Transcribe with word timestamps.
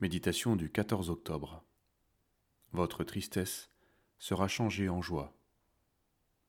Méditation 0.00 0.56
du 0.56 0.70
14 0.70 1.10
octobre. 1.10 1.62
Votre 2.72 3.04
tristesse 3.04 3.70
sera 4.18 4.48
changée 4.48 4.88
en 4.88 5.02
joie. 5.02 5.38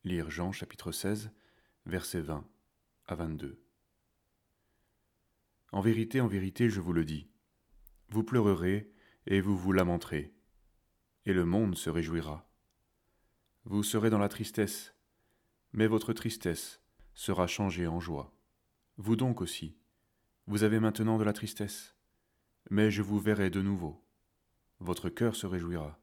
Lire 0.06 0.32
Jean 0.32 0.54
chapitre 0.54 0.94
16, 0.94 1.32
versets 1.86 2.22
20 2.22 2.48
à 3.08 3.16
22. 3.16 3.62
En 5.74 5.82
vérité, 5.82 6.22
en 6.22 6.28
vérité, 6.28 6.70
je 6.70 6.80
vous 6.80 6.94
le 6.94 7.04
dis, 7.04 7.28
vous 8.08 8.24
pleurerez 8.24 8.90
et 9.26 9.42
vous 9.42 9.58
vous 9.58 9.74
lamenterez, 9.74 10.34
et 11.26 11.34
le 11.34 11.44
monde 11.44 11.76
se 11.76 11.90
réjouira. 11.90 12.50
Vous 13.66 13.84
serez 13.84 14.10
dans 14.10 14.18
la 14.18 14.30
tristesse, 14.30 14.96
mais 15.74 15.88
votre 15.88 16.14
tristesse 16.14 16.82
sera 17.14 17.48
changée 17.48 17.88
en 17.88 18.00
joie. 18.00 18.34
Vous 18.96 19.18
donc 19.18 19.42
aussi, 19.42 19.78
vous 20.48 20.64
avez 20.64 20.80
maintenant 20.80 21.18
de 21.18 21.26
la 21.26 21.34
tristesse 21.34 21.98
mais 22.72 22.90
je 22.90 23.02
vous 23.02 23.20
verrai 23.20 23.50
de 23.50 23.62
nouveau. 23.62 24.02
Votre 24.80 25.10
cœur 25.10 25.36
se 25.36 25.46
réjouira, 25.46 26.00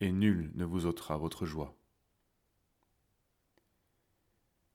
et 0.00 0.12
nul 0.12 0.52
ne 0.54 0.64
vous 0.64 0.86
ôtera 0.86 1.16
votre 1.16 1.46
joie. 1.46 1.76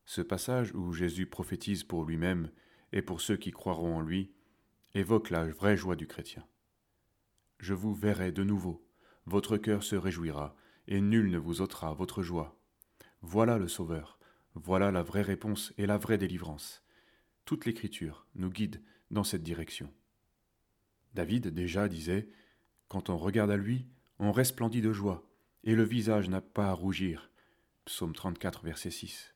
Ce 0.03 0.21
passage 0.21 0.75
où 0.75 0.91
Jésus 0.91 1.25
prophétise 1.25 1.85
pour 1.85 2.03
lui-même 2.03 2.51
et 2.91 3.01
pour 3.01 3.21
ceux 3.21 3.37
qui 3.37 3.51
croiront 3.51 3.95
en 3.95 4.01
lui 4.01 4.33
évoque 4.93 5.29
la 5.29 5.45
vraie 5.45 5.77
joie 5.77 5.95
du 5.95 6.05
chrétien. 6.05 6.45
Je 7.59 7.73
vous 7.73 7.93
verrai 7.93 8.33
de 8.33 8.43
nouveau, 8.43 8.85
votre 9.25 9.55
cœur 9.55 9.83
se 9.83 9.95
réjouira, 9.95 10.53
et 10.87 10.99
nul 10.99 11.31
ne 11.31 11.37
vous 11.37 11.61
ôtera 11.61 11.93
votre 11.93 12.23
joie. 12.23 12.59
Voilà 13.21 13.57
le 13.57 13.69
Sauveur, 13.69 14.19
voilà 14.53 14.91
la 14.91 15.01
vraie 15.01 15.21
réponse 15.21 15.73
et 15.77 15.85
la 15.85 15.97
vraie 15.97 16.17
délivrance. 16.17 16.83
Toute 17.45 17.63
l'Écriture 17.63 18.27
nous 18.35 18.49
guide 18.49 18.83
dans 19.11 19.23
cette 19.23 19.43
direction. 19.43 19.93
David 21.15 21.47
déjà 21.47 21.87
disait 21.87 22.27
Quand 22.89 23.09
on 23.09 23.17
regarde 23.17 23.49
à 23.49 23.55
lui, 23.55 23.87
on 24.19 24.33
resplendit 24.33 24.81
de 24.81 24.91
joie, 24.91 25.25
et 25.63 25.73
le 25.73 25.83
visage 25.83 26.27
n'a 26.27 26.41
pas 26.41 26.67
à 26.67 26.73
rougir. 26.73 27.31
Psaume 27.85 28.13
34, 28.13 28.65
verset 28.65 28.91
6. 28.91 29.33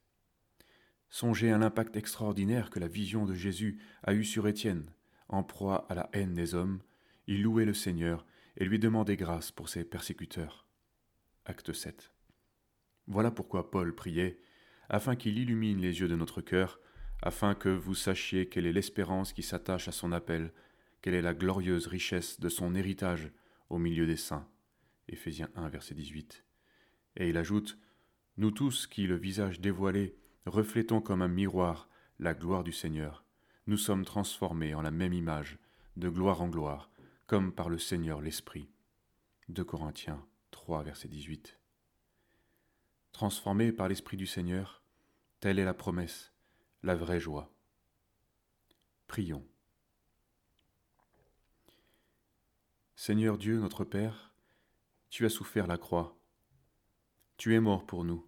Songez 1.10 1.52
à 1.52 1.58
l'impact 1.58 1.96
extraordinaire 1.96 2.70
que 2.70 2.80
la 2.80 2.90
vision 2.90 3.26
de 3.26 3.34
Jésus 3.34 3.82
a 4.04 4.14
eu 4.14 4.26
sur 4.26 4.48
Étienne. 4.48 4.92
En 5.30 5.42
proie 5.42 5.88
à 5.90 5.96
la 5.96 6.10
haine 6.12 6.34
des 6.34 6.54
hommes, 6.54 6.82
il 7.28 7.44
louait 7.44 7.66
le 7.66 7.74
Seigneur 7.74 8.26
et 8.58 8.66
lui 8.66 8.78
demandait 8.78 9.16
grâce 9.16 9.52
pour 9.52 9.70
ses 9.70 9.86
persécuteurs. 9.86 10.68
Acte 11.46 11.72
7. 11.72 12.12
Voilà 13.08 13.32
pourquoi 13.32 13.72
Paul 13.72 13.96
priait, 13.96 14.42
afin 14.90 15.16
qu'il 15.16 15.38
illumine 15.38 15.80
les 15.80 16.02
yeux 16.02 16.10
de 16.10 16.16
notre 16.18 16.42
cœur, 16.42 16.82
afin 17.22 17.56
que 17.56 17.70
vous 17.70 17.96
sachiez 17.96 18.50
quelle 18.50 18.66
est 18.66 18.74
l'espérance 18.74 19.32
qui 19.32 19.44
s'attache 19.44 19.88
à 19.88 19.94
son 19.94 20.12
appel, 20.12 20.52
quelle 21.02 21.14
est 21.14 21.22
la 21.22 21.34
glorieuse 21.34 21.88
richesse 21.88 22.40
de 22.40 22.50
son 22.50 22.76
héritage 22.76 23.32
au 23.70 23.78
milieu 23.78 24.06
des 24.06 24.18
saints. 24.18 24.48
Éphésiens 25.08 25.50
1, 25.56 25.70
verset 25.70 25.96
18. 25.96 26.44
Et 27.18 27.30
il 27.30 27.38
ajoute 27.38 27.78
Nous 28.38 28.52
tous 28.52 28.88
qui, 28.88 29.08
le 29.08 29.16
visage 29.16 29.60
dévoilé, 29.60 30.16
reflétons 30.46 31.02
comme 31.02 31.22
un 31.22 31.28
miroir 31.28 31.90
la 32.20 32.34
gloire 32.34 32.64
du 32.64 32.74
Seigneur, 32.74 33.24
nous 33.66 33.78
sommes 33.78 34.04
transformés 34.04 34.76
en 34.76 34.82
la 34.82 34.92
même 34.92 35.14
image, 35.14 35.58
de 35.96 36.10
gloire 36.10 36.42
en 36.42 36.50
gloire, 36.50 36.90
comme 37.28 37.54
par 37.54 37.70
le 37.70 37.78
Seigneur 37.78 38.20
l'Esprit. 38.20 38.70
2 39.48 39.64
Corinthiens 39.64 40.26
3, 40.52 40.84
verset 40.84 41.08
18. 41.08 41.58
Transformés 43.14 43.72
par 43.72 43.88
l'Esprit 43.88 44.18
du 44.18 44.26
Seigneur, 44.26 44.84
telle 45.40 45.60
est 45.60 45.66
la 45.66 45.74
promesse, 45.74 46.34
la 46.84 46.96
vraie 46.96 47.20
joie. 47.20 47.54
Prions. 49.08 49.46
Seigneur 53.02 53.38
Dieu, 53.38 53.62
notre 53.62 53.86
Père, 53.86 54.34
tu 55.10 55.26
as 55.26 55.30
souffert 55.30 55.68
la 55.68 55.78
croix. 55.78 56.20
Tu 57.38 57.56
es 57.56 57.62
mort 57.62 57.86
pour 57.86 58.04
nous, 58.04 58.28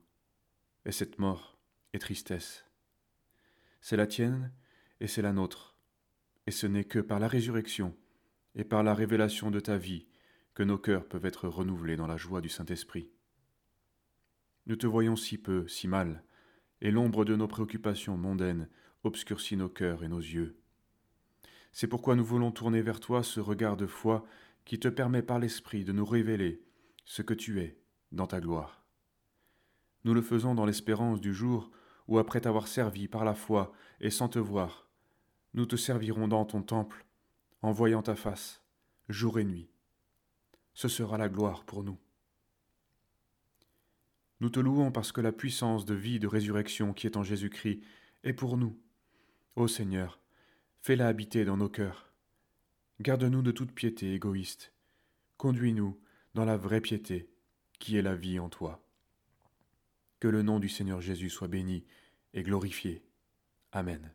et 0.85 0.93
cette 0.93 1.19
mort 1.19 1.59
est 1.91 1.99
tristesse. 1.99 2.65
C'est 3.81 3.97
la 3.97 4.07
tienne 4.07 4.53
et 5.01 5.07
c'est 5.07 5.21
la 5.21 5.33
nôtre, 5.33 5.75
et 6.47 6.51
ce 6.51 6.67
n'est 6.67 6.85
que 6.85 6.99
par 6.99 7.19
la 7.19 7.27
résurrection 7.27 7.97
et 8.55 8.63
par 8.63 8.81
la 8.81 8.93
révélation 8.93 9.51
de 9.51 9.59
ta 9.59 9.75
vie 9.75 10.07
que 10.53 10.63
nos 10.63 10.77
cœurs 10.77 11.05
peuvent 11.05 11.25
être 11.25 11.49
renouvelés 11.49 11.97
dans 11.97 12.07
la 12.07 12.15
joie 12.15 12.39
du 12.39 12.47
Saint-Esprit. 12.47 13.11
Nous 14.67 14.77
te 14.77 14.87
voyons 14.87 15.17
si 15.17 15.37
peu, 15.37 15.67
si 15.67 15.89
mal, 15.89 16.23
et 16.79 16.91
l'ombre 16.91 17.25
de 17.25 17.35
nos 17.35 17.49
préoccupations 17.49 18.15
mondaines 18.15 18.69
obscurcit 19.03 19.57
nos 19.57 19.67
cœurs 19.67 20.05
et 20.05 20.07
nos 20.07 20.19
yeux. 20.19 20.61
C'est 21.73 21.87
pourquoi 21.87 22.15
nous 22.15 22.25
voulons 22.25 22.51
tourner 22.51 22.81
vers 22.81 23.01
toi 23.01 23.21
ce 23.21 23.41
regard 23.41 23.75
de 23.75 23.85
foi 23.85 24.25
qui 24.65 24.79
te 24.79 24.87
permet 24.87 25.21
par 25.21 25.39
l'Esprit 25.39 25.83
de 25.83 25.91
nous 25.91 26.05
révéler 26.05 26.63
ce 27.05 27.21
que 27.21 27.33
tu 27.33 27.61
es 27.61 27.77
dans 28.11 28.27
ta 28.27 28.39
gloire. 28.39 28.85
Nous 30.03 30.13
le 30.13 30.21
faisons 30.21 30.55
dans 30.55 30.65
l'espérance 30.65 31.21
du 31.21 31.33
jour 31.33 31.71
où, 32.07 32.19
après 32.19 32.41
t'avoir 32.41 32.67
servi 32.67 33.07
par 33.07 33.25
la 33.25 33.35
foi 33.35 33.71
et 33.99 34.09
sans 34.09 34.27
te 34.27 34.39
voir, 34.39 34.87
nous 35.53 35.65
te 35.65 35.75
servirons 35.75 36.27
dans 36.27 36.45
ton 36.45 36.61
temple, 36.61 37.05
en 37.61 37.71
voyant 37.71 38.01
ta 38.01 38.15
face, 38.15 38.63
jour 39.09 39.39
et 39.39 39.43
nuit. 39.43 39.69
Ce 40.73 40.87
sera 40.87 41.17
la 41.17 41.29
gloire 41.29 41.65
pour 41.65 41.83
nous. 41.83 41.99
Nous 44.39 44.49
te 44.49 44.59
louons 44.59 44.91
parce 44.91 45.11
que 45.11 45.21
la 45.21 45.31
puissance 45.31 45.85
de 45.85 45.93
vie 45.93 46.19
de 46.19 46.27
résurrection 46.27 46.93
qui 46.93 47.05
est 47.05 47.17
en 47.17 47.23
Jésus-Christ 47.23 47.81
est 48.23 48.33
pour 48.33 48.57
nous. 48.57 48.79
Ô 49.55 49.67
Seigneur, 49.67 50.19
fais-la 50.81 51.07
habiter 51.07 51.45
dans 51.45 51.57
nos 51.57 51.69
cœurs 51.69 52.10
Garde-nous 53.01 53.41
de 53.41 53.49
toute 53.49 53.71
piété 53.71 54.13
égoïste. 54.13 54.73
Conduis-nous 55.37 55.99
dans 56.35 56.45
la 56.45 56.55
vraie 56.55 56.81
piété, 56.81 57.31
qui 57.79 57.97
est 57.97 58.03
la 58.03 58.13
vie 58.13 58.37
en 58.37 58.47
toi. 58.47 58.85
Que 60.19 60.27
le 60.27 60.43
nom 60.43 60.59
du 60.59 60.69
Seigneur 60.69 61.01
Jésus 61.01 61.31
soit 61.31 61.47
béni 61.47 61.83
et 62.35 62.43
glorifié. 62.43 63.03
Amen. 63.71 64.13